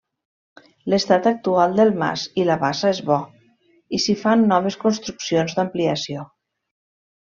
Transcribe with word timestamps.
L’estat 0.93 1.29
actual 1.31 1.75
del 1.81 1.93
mas 2.05 2.25
i 2.43 2.47
la 2.49 2.57
bassa 2.65 2.93
és 2.95 3.03
bo, 3.11 3.19
i 3.99 4.03
s'hi 4.07 4.19
fan 4.25 4.49
noves 4.57 4.83
construccions 4.89 5.59
d’ampliació. 5.61 6.31